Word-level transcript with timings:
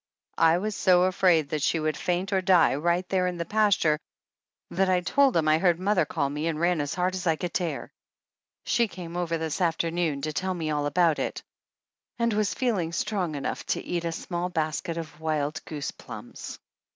I 0.39 0.57
was 0.57 0.75
so 0.75 1.03
afraid 1.03 1.49
that 1.49 1.61
she 1.61 1.79
would 1.79 1.95
faint 1.95 2.33
or 2.33 2.41
die 2.41 2.73
right 2.73 3.07
there 3.09 3.27
in 3.27 3.37
the 3.37 3.45
pasture 3.45 3.99
that 4.71 4.89
I 4.89 5.01
told 5.01 5.35
them 5.35 5.47
I 5.47 5.59
heard 5.59 5.79
mother 5.79 6.05
calling 6.05 6.33
me 6.33 6.47
and 6.47 6.59
ran 6.59 6.81
as 6.81 6.95
hard 6.95 7.13
as 7.13 7.27
I 7.27 7.35
could 7.35 7.53
tear. 7.53 7.91
She 8.65 8.87
came 8.87 9.15
over 9.15 9.37
this 9.37 9.61
afternoon 9.61 10.23
to 10.23 10.33
tell 10.33 10.55
me 10.55 10.71
all 10.71 10.87
about 10.87 11.19
it 11.19 11.43
and 12.17 12.33
was 12.33 12.55
feeling 12.55 12.93
strong 12.93 13.35
enough 13.35 13.63
to 13.67 13.83
eat 13.85 14.03
a 14.03 14.11
small 14.11 14.49
basket 14.49 14.97
of 14.97 15.19
wild 15.21 15.63
goose 15.65 15.91
plums. 15.91 16.57